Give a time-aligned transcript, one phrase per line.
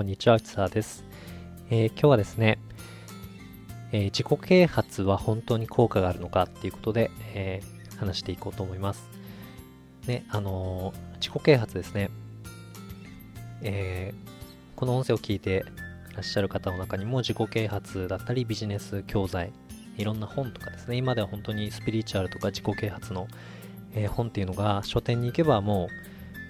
[0.00, 1.04] こんにちは、内沢です。
[1.68, 2.58] えー、今日はですね、
[3.92, 9.06] えー、自己啓発は本当に効果があるのかっていうことで、えー、話していこうと思います。
[10.06, 12.08] ね、あの自己啓発ですね。
[13.60, 14.14] え
[14.74, 15.66] この音声を聞いて
[16.12, 19.52] いらっしゃる方の中にも自己啓発だったりビジネス教材、
[19.98, 23.28] いろんな本とかですね、今では本当にスピリチュアルとか自己啓発の、
[23.92, 25.88] え本っていうのが書店に行けばも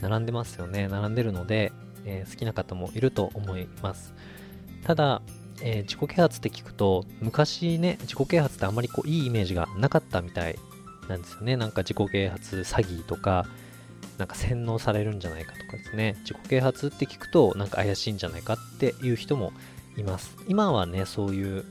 [0.01, 0.87] う並んでますよね。
[0.87, 1.73] 並んでるので、
[2.04, 4.14] えー、好きな方もいると思います。
[4.84, 5.22] ただ、
[5.62, 10.59] えー、自己啓発って聞くと、昔ね、自己啓発ってあんまりこういいイメージがなかったみたい
[11.09, 11.56] なんですよね。
[11.56, 13.46] なんか自己啓発詐欺とか、
[14.18, 16.16] なんか洗脳されるんじゃないかとかですね。
[16.20, 19.52] 自己啓発って聞くと、なんか怪しいんじゃないかっていう人も
[19.96, 20.37] います。
[20.48, 21.64] 今はね、そういう、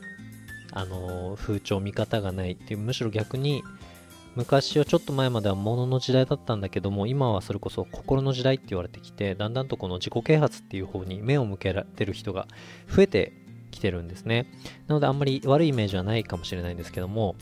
[0.72, 3.64] あのー、風潮、見方がないっていう、むしろ逆に、
[4.40, 12.48] 昔はちょっと前までは物の時代だったんだけども、今はそれこそ心の時代って言われてきて、だんだんとこの自己啓発っていう方に目を向けられてる人が
[12.88, 13.34] 増えて
[13.70, 14.50] きてるんですね。
[14.88, 17.36] なのであんまり悪いイメージはないかもしれないんですけども、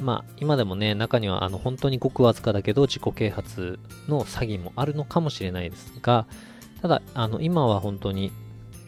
[0.00, 6.28] まあ今でもね、中にはあの本当にごくわずかだけど自己啓発の詐欺もあるのかもしれないですが、
[6.82, 8.30] ただあの今は本当に、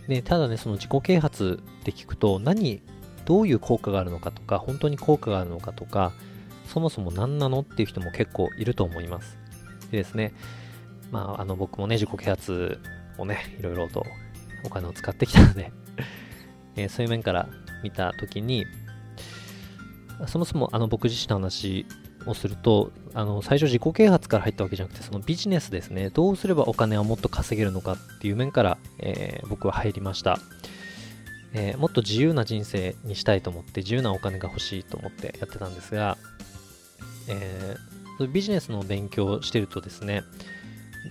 [0.06, 2.80] ね、ただね、その自己啓発って聞くと何、
[3.24, 6.12] どういう効果があるのかとか、本当に効果があるのかとか、
[6.69, 9.38] そもそも何なのっていう人も結構いると思います。
[9.91, 10.34] でですね、
[11.11, 12.78] まあ、あの僕もね、自己啓発
[13.16, 14.05] をね、いろいろと
[14.64, 15.72] お金を使ってきたので
[16.77, 17.48] えー、そういう面から
[17.83, 18.66] 見たときに、
[20.27, 21.86] そもそもあの僕自身の話
[22.27, 30.39] をすると、あの最初自己啓発から入ったわけじゃなくて、そのビジネスですね、どうすればお金をもっと稼げるのかっていう面から、えー、僕は入りました。
[31.55, 36.19] えー、もっと自由な人生にしたいと思って、自由なお金が欲しいと思ってやってたんですが、
[37.29, 40.23] えー、ビジネスの勉強をしてるとですね、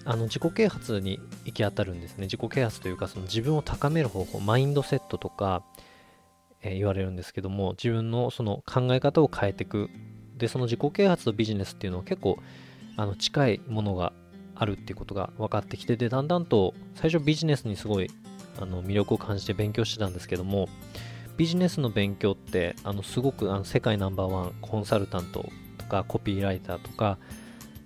[0.05, 2.25] あの自己啓発に行き当たるんですね。
[2.25, 5.63] 自己啓発というか、その自分を高める方法、マインドセットとか、
[6.61, 9.89] えー、言われるんですけども、自分のその考え方を変えていく。
[10.37, 12.37] で、その自己啓発とビジネスっていうのは結構
[12.95, 14.13] あの近いものが
[14.55, 18.09] あるっていうことが分かってきて、で、だんだんと最初ビジネスにすごい
[18.59, 20.67] あの魅力を感じて勉強してたんですけども、
[21.37, 25.49] ビジネスの勉強ってあのすごくあの世界ナンバーワンコンサルタント
[25.87, 27.17] かコピーライターとか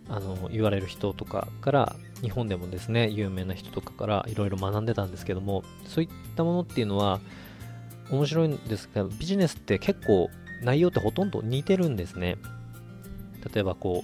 [0.09, 7.21] あの言われる人とかから日本でもですね有名な人とかからいろいろ学んでたんですけどもそういったものっていうのは
[8.09, 10.29] 面白いんですがビジネスって結構
[10.61, 12.37] 内容ってほとんど似てるんですね。
[13.53, 14.03] 例えばこ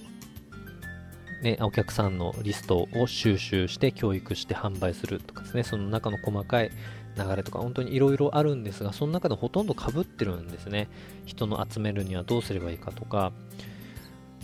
[1.40, 5.62] うねお客さんのリストを収集して教育して販売するとかですね。
[5.62, 6.70] その中の細かい
[7.16, 10.88] 流れとか本当にいろいろあるんですがその中でほとんどかぶってるんですね。
[11.26, 13.32] 人の集めるにはどうすればいいかとか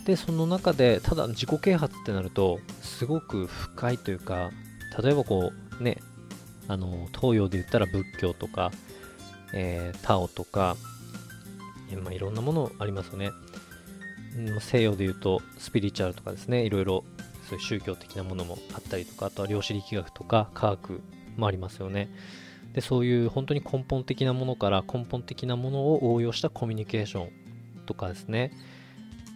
[0.04, 4.50] でその中でただ自己啓発ってなるとすごく深いというか
[5.02, 5.98] 例えばこうね
[6.68, 8.70] あの東洋で言ったら仏教とか、
[9.52, 10.76] えー、タオとか、
[11.92, 13.32] えまあ、いろんなものありますよね、
[14.60, 16.64] 西洋で言うとスピリチュアルとかですね。
[16.64, 17.04] いろいろ
[17.48, 21.02] そういう宗教的なものもあったりとかあとは量子力学とか科学
[21.36, 22.08] もありますよね。
[22.72, 27.30] でそういう本当に根本的なものから根本的なものを応用したコミュニケーション
[27.86, 28.52] とかですね。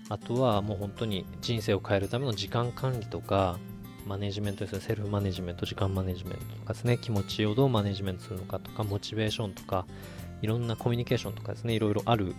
[0.09, 3.59] あとはもう本当に人生を変えるための時間管理とか、
[4.07, 9.87] マネジメントですね、セルフマネジメント、時間マネジメントとかですね、気持ちをどうマネジメントするのかとか、モチベーションとか、
[10.41, 12.35] いろんなコミュニケーションとかですね、いろいろある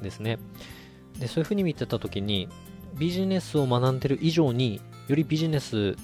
[0.00, 0.38] んですね。
[1.18, 2.48] で、そういうふうに見てたときに、
[2.98, 5.96] ビジネスを学んでる以上に、よりビジネス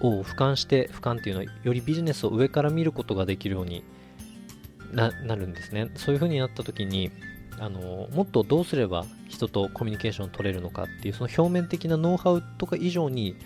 [0.00, 3.84] を俯瞰して、俯瞰っていうのは、よりビジネスを上から見ることができるように
[4.92, 5.90] なるんですね。
[5.94, 7.12] そういうふうになったときに、
[7.60, 13.36] あのもっとどうすれば人とコミュニケーションを取れるのかっていうその表面的なノウハウとか以上に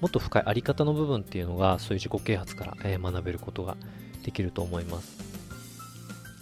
[0.00, 3.76] もっと深いあり方の部分っていうのがそういう自己啓発から、え学べることが
[4.24, 5.18] できると思います。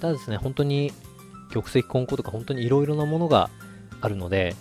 [0.00, 0.92] ただですね本当に
[1.52, 3.50] 玉石混交とか本当にいろいろなものが
[4.00, 4.54] あるので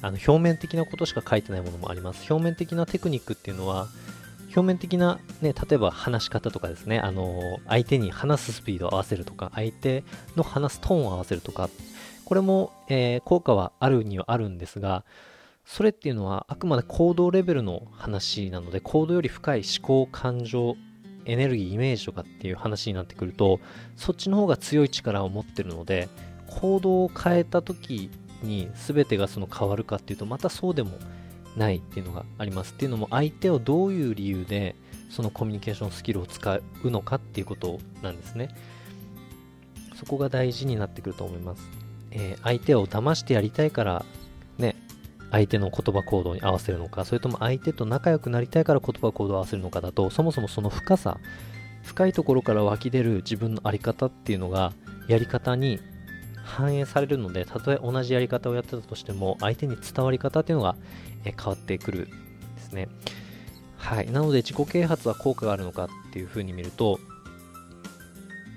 [0.00, 2.32] あの表面的なことしか書いてないものもあります。
[2.32, 3.88] 表面的なテクニックっていうのは
[4.54, 10.04] 表面的な、ね、例えば話し方とかですね、あの相手に話すスピードを合わせるとか、相手
[10.36, 11.70] の話すトーンを合わせるとか、
[12.24, 15.04] これも、えー、効果はあるにはあるんですが、
[15.64, 20.76] それっていうのはあくまで行動レベルの話なので、行動より深い思考、感情、
[21.24, 23.60] エネルギー、イメージとかっていう話になってくると、
[23.96, 26.08] そっちの方が強い力を持ってるので、
[26.48, 28.10] 行動を変えた時
[28.42, 30.90] に全てがその変わるかっていうと、またそうでも
[31.56, 34.74] ないっていうのがありますっていうのも相手をどういう理由で
[35.10, 38.48] そのコミュニケーションスキルを使うのかっていうことなんですね。
[40.02, 41.62] そこが大事になってくると思います、
[42.10, 44.04] えー、相手を騙してやりたいから
[44.58, 44.74] ね
[45.30, 51.18] 相手の言葉行動に合わせるのかそれとも相手と仲良くなりたいから言葉行動を合わせるのかだとそもそもその深さ
[51.84, 54.72] 深いところから湧き出る自分の在り方っていうのが
[55.06, 55.78] やり方に
[56.42, 60.76] 反映されるのでたとえ同じやり方をやってたとしても相手に伝わり方っていうのが
[61.24, 62.88] 変わってくるんですね。
[63.76, 64.10] はい。
[64.10, 66.98] なので自己啓発は効果があるのかっていうふうに見ると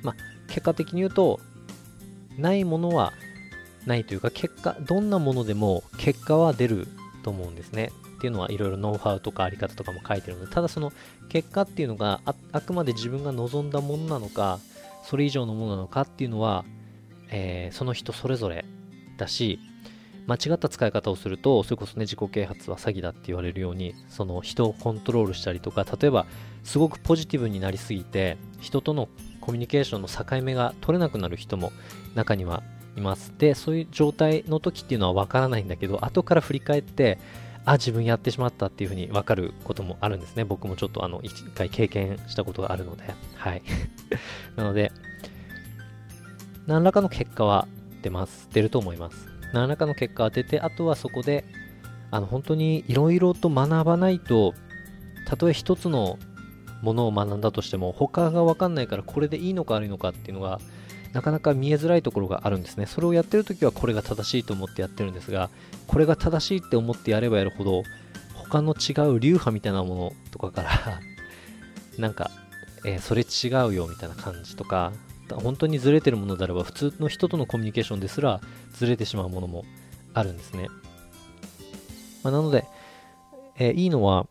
[0.04, 0.16] まあ
[0.48, 1.40] 結果的に言うと
[2.38, 3.14] ないものは
[3.86, 6.88] ないというか結果どんなものでも結果は出る
[7.24, 7.92] と思うんですね。
[8.16, 10.94] っていうのはいろいろノウハウとかあり方とかも書いてるのでただその
[11.30, 12.22] 結果っていうのが
[12.52, 14.60] あくまで自分が望んだものなのか
[15.04, 16.66] それ以上のものなのかっていうのは
[17.30, 18.66] えー、その人それぞれ
[19.18, 19.60] だし、
[20.27, 26.25] 間違った使い方をすると、それこそね、自己啓発は詐欺だって言われるように、その人をコントロールしたりとか、例えば、
[26.63, 29.07] すごくポジティブになりすぎて、人との
[29.39, 31.72] コミュニケーションの境目が取れなくなる人も
[32.16, 32.63] 中には
[32.98, 33.33] います。
[33.38, 37.19] で、そういう状態の時っていうのはわからないんだけど、後から振り返って、
[37.66, 40.44] あ、自分やってしまったっていうふうにわかることもあるんですね。
[40.44, 43.04] 僕もちょっとあの、一回経験したことがあるので、
[43.36, 43.62] はい。
[44.56, 44.92] なので、
[46.68, 47.68] 何らかの結果は
[48.02, 48.50] 出ます。
[48.52, 49.28] 出ると思います。
[49.54, 51.46] 何らかの結果は出て、あとはそこで、
[52.12, 54.54] あの、本当にいろいろと学ばないと、
[55.28, 56.18] たとえ一つの
[56.82, 60.60] ものを学んだとしても、他がわかんないからこれでいいのか悪いのかっていうのが、
[61.14, 62.86] なかなか見えづらいところがあるんですね。
[62.86, 65.50] それをやってるときはこれが正しいと思ってやってるんですが、
[65.88, 67.84] これが正しいって思ってやればやるほど、
[68.34, 71.00] 他の違う流派みたいなものとかから
[71.98, 72.30] なんか、
[72.84, 74.92] えー、それ違うよみたいな感じとか、
[75.30, 78.42] 本当にずれてるものであれば普通の人とのコミュニケーションですら
[78.74, 79.66] ずれてしまうものも
[80.13, 80.68] あるんですね。
[82.24, 82.66] まあ、なので、
[83.57, 84.27] えー、いいのは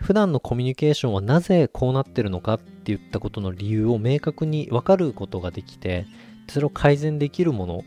[0.00, 6.06] 普段のコミュニケーションはなぜこうなってるのかって言ったことの理由を明確に分かることができて
[6.48, 7.84] それを改善できるもの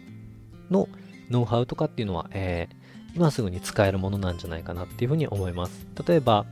[0.71, 0.89] の
[1.30, 5.88] ノウハウとかっていうのは、えー、今すぐに使えるものなんじゃないかなっていうふうに思います。
[6.07, 6.45] 例えば、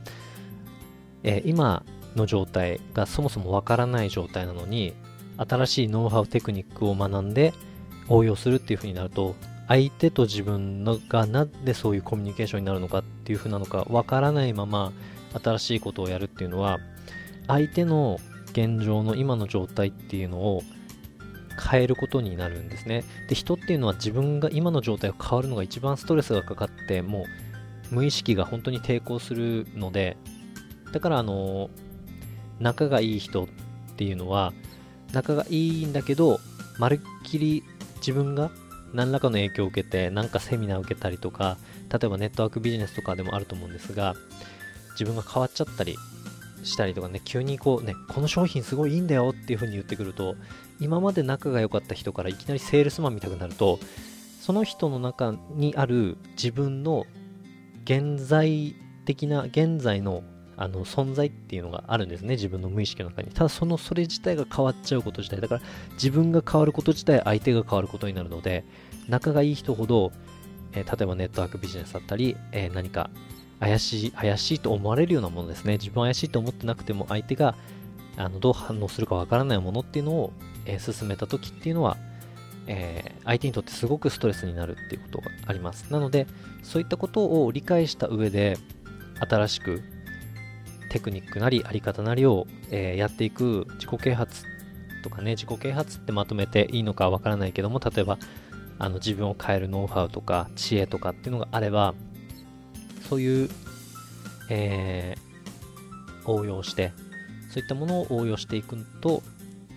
[1.24, 1.82] えー、今
[2.16, 4.94] の状態がそもそもわからない状態なのに
[5.38, 7.54] 新しいノウハウテクニックを学んで
[8.08, 9.36] 応用するっていう風になると
[9.68, 14.92] 相手と自分のがなんでそういうコミュニケーションになるのかっていう風なのかわからないまま
[15.42, 16.78] 新しいことをやるっていうのは
[17.46, 18.18] 相手の
[18.52, 20.62] 現状の今の状態っていうのを
[21.58, 23.04] 変えることになるんですね。
[23.28, 27.26] で、人っていうのは自分が今の状態を変わるのが一番ストレスがかかって、も
[27.90, 30.16] う無意識が本当に抵抗するので、
[30.92, 31.68] だからあの、
[32.60, 33.48] 仲がいい人っ
[33.96, 34.52] ていうのは、
[35.12, 36.40] 仲がいいんだけど、
[36.78, 37.64] まるっきり
[37.96, 38.50] 自分が
[38.92, 41.58] 何らかの影響を受けて、なんかセミナーを受けたりとか、
[41.90, 44.14] 例えばネットワークビジネスとかでもあると思うんですが、
[44.92, 45.96] 自分が変わっちゃったり
[46.64, 50.36] したりとかね、急にこうね、この商品すごいいいんだよっていう風に言ってくると、
[50.80, 53.78] 今まで仲が良かった人からいきなりセールスマン見たくなると、
[54.40, 57.06] その人の中にある自分の
[57.84, 58.74] 現在
[59.04, 60.22] 的な、現在の
[60.58, 63.30] あの存在っていうのがあるんですね自分の無意識の中に。
[63.30, 65.40] ただそのそれ自体が変わっちゃうこと自体。
[65.40, 65.60] だから
[65.92, 68.64] 自分が変わること自体相手が変わることになるので
[69.08, 70.12] 仲がいい人ほど、
[70.72, 73.10] えー、例えばネットワークビジネスだったり、えー、何か
[73.60, 75.74] 怪しい怪しいと思われるようなものですね。
[75.74, 77.54] 自分怪しいと思ってなくても相手が
[78.16, 80.32] あのどう反応するかわからないものっていうのを、
[80.66, 81.96] えー、進めた時っていうのは
[82.68, 85.90] えー、相手にとってすごくストレスになるっていうことがあります。
[85.90, 86.26] なので、
[86.62, 88.58] そういったことを理解した上で、
[89.18, 89.82] 新しく
[90.90, 94.44] テクニックなりあり方なりを、えー、やっていく自己啓発
[95.02, 98.18] とかね、自己啓発ってまとめていいのかわからないけども、例えば、
[98.78, 101.94] あの自分を変えるノウハウとか知恵とかっていうのがあれば、
[103.08, 103.50] そういう、
[104.50, 106.92] えー、応用して、
[107.50, 109.22] そういったものを応用していくと、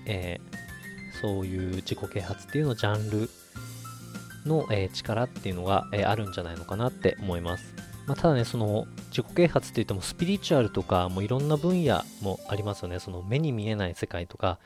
[0.05, 3.29] えー、そういう自己啓発っていうのジャンル
[4.45, 7.73] の、えー、力っていうのが、え、あるんじゃないのかなって思います。
[8.07, 12.99] まあ、ただね、その自己啓発って言ってもスピリチュアルとかもういろんな分野もありますよね。
[12.99, 14.57] その目に見えない世界とか、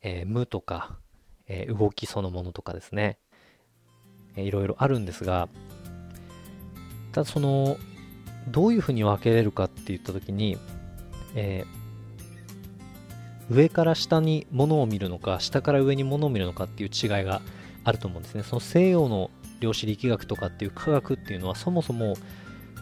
[0.00, 0.96] えー、無とか、
[1.48, 3.18] えー、動きそのものとかですね、
[4.36, 5.48] えー、いろいろあるんですが、
[7.12, 7.76] ただその、
[8.48, 10.56] どういうふうに分けれるかって言ったときに、
[11.34, 17.42] えー、上から下に物を見るのか、下から上に物を見るのかっていう違いが
[17.82, 18.44] あると思うんですね。
[18.44, 22.16] その西洋の量子力学とかっていう科学っていうのはそもそも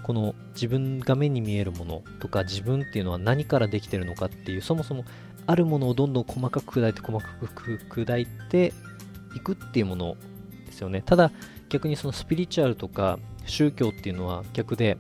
[0.03, 5.05] この自分が目に見えるものとか自分っていうのは何からできてるのかっていうそもそも
[5.47, 8.73] あるものをどんどん細かく砕いて細かく砕いて
[9.35, 10.17] いくっていうもの
[10.67, 11.03] ですよね。
[11.05, 11.31] ただ
[11.69, 14.99] 逆にそのスピリチュアルとか宗教っていうのは逆で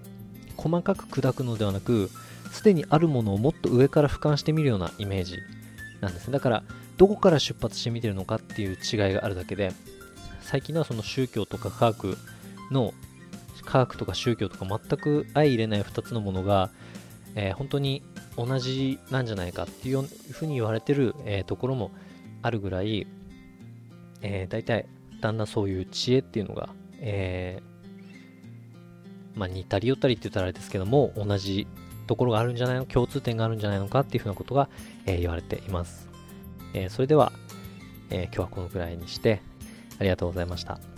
[0.56, 2.10] 細かく砕くのではなく
[2.50, 5.38] すでにあるものをもっと上から俯瞰してみるようなイメージ
[6.00, 6.32] なんですね。
[6.32, 6.62] だから
[6.96, 9.72] どこから出発して見てるのかっていう違いがあるだけで
[10.40, 12.18] 最近のはその宗教とか科学
[12.70, 12.92] の
[13.64, 16.70] 科学とか宗教とか全く相入れない2つのものが、
[17.34, 18.02] えー、本当に
[18.36, 21.90] 同じなんじゃないかっていうふうに言われてる、えー、ところも
[22.42, 23.06] あるぐらい、
[24.22, 24.86] えー、大体
[25.20, 31.66] だんだんそういう知恵っていうのが、えー、まあ、似たり寄ったりって言ったらあれですけども同じ
[32.06, 34.68] ところがあるんじゃないの共通点があるんじゃないのかっていうふうなことが、
[35.06, 36.08] え、言われています、
[36.74, 37.32] え、それでは、
[38.10, 39.40] え今日はこのくらいにして
[39.98, 40.91] ありがとうございました。